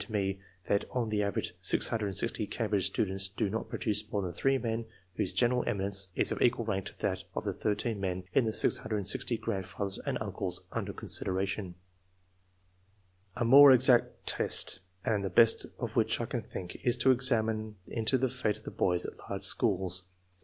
[0.01, 4.31] 67 to me that on the average, 660 Cambridge students do not produce more than
[4.33, 8.23] 3 men whose general eminence is of equal rank to that of the 13 men
[8.33, 11.75] in the 660 grandfathers and uncles under consideration.
[13.35, 17.75] A more exact test, and the best of which I can think, is to examine
[17.85, 20.05] into the fate of the boys at large schools.